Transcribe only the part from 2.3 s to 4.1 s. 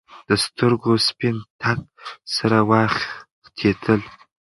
سره واوختېدل.